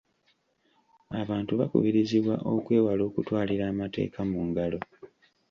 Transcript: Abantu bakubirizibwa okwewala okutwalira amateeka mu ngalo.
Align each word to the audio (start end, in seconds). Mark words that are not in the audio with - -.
Abantu 1.21 1.51
bakubirizibwa 1.59 2.35
okwewala 2.53 3.01
okutwalira 3.09 3.63
amateeka 3.71 4.19
mu 4.29 4.39
ngalo. 4.47 4.79